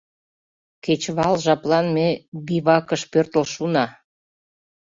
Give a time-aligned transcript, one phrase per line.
[0.83, 2.07] Кечывал жаплан ме
[2.45, 3.85] бивакыш пӧртыл шуна.